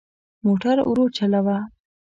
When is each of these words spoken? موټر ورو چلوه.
موټر 0.43 0.77
ورو 0.89 1.05
چلوه. 1.17 1.57